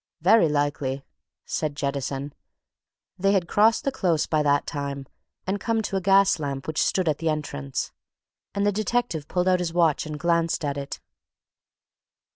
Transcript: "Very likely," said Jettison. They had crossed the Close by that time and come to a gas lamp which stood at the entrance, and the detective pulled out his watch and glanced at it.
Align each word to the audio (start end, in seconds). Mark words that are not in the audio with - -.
"Very 0.21 0.49
likely," 0.49 1.05
said 1.45 1.75
Jettison. 1.75 2.33
They 3.19 3.33
had 3.33 3.47
crossed 3.47 3.83
the 3.83 3.91
Close 3.91 4.25
by 4.25 4.41
that 4.41 4.65
time 4.65 5.05
and 5.45 5.59
come 5.59 5.83
to 5.83 5.95
a 5.95 6.01
gas 6.01 6.39
lamp 6.39 6.65
which 6.67 6.81
stood 6.81 7.07
at 7.07 7.19
the 7.19 7.29
entrance, 7.29 7.91
and 8.55 8.65
the 8.65 8.71
detective 8.71 9.27
pulled 9.27 9.47
out 9.47 9.59
his 9.59 9.73
watch 9.73 10.07
and 10.07 10.19
glanced 10.19 10.65
at 10.65 10.75
it. 10.75 10.99